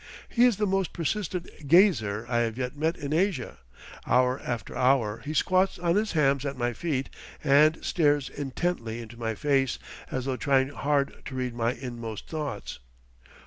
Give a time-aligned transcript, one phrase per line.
[0.29, 3.59] He is the most persistent "gazer" I have yet met in Asia;
[4.07, 7.07] hour after hour he squats on his hams at my feet
[7.43, 9.77] and stares intently into my face,
[10.09, 12.79] as though trying hard to read my inmost thoughts.